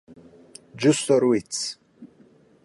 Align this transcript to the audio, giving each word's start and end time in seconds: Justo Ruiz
Justo 0.75 1.19
Ruiz 1.19 1.77